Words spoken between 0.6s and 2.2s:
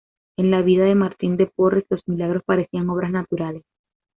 vida de Martín de Porres los